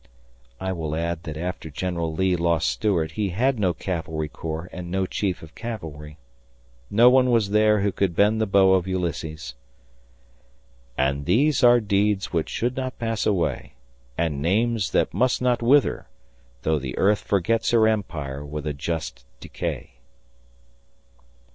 I 0.59 0.71
will 0.71 0.95
add 0.95 1.21
that 1.25 1.37
after 1.37 1.69
General 1.69 2.11
Lee 2.11 2.35
lost 2.35 2.67
Stuart 2.71 3.11
he 3.11 3.29
had 3.29 3.59
no 3.59 3.71
cavalry 3.71 4.29
corps 4.29 4.67
and 4.73 4.89
no 4.89 5.05
Chief 5.05 5.43
of 5.43 5.53
Cavalry. 5.53 6.17
No 6.89 7.07
one 7.07 7.29
was 7.29 7.51
there 7.51 7.81
who 7.81 7.91
could 7.91 8.15
bend 8.15 8.41
the 8.41 8.47
bow 8.47 8.73
of 8.73 8.87
Ulysses. 8.87 9.53
"And 10.97 11.27
these 11.27 11.63
are 11.63 11.79
deeds 11.79 12.33
which 12.33 12.49
should 12.49 12.75
not 12.75 12.97
pass 12.97 13.27
away 13.27 13.75
And 14.17 14.41
names 14.41 14.89
that 14.89 15.13
must 15.13 15.39
not 15.39 15.61
wither, 15.61 16.07
though 16.63 16.79
the 16.79 16.97
earth 16.97 17.19
Forgets 17.19 17.69
her 17.69 17.87
empire 17.87 18.43
with 18.43 18.65
a 18.65 18.73
just 18.73 19.23
decay." 19.39 19.97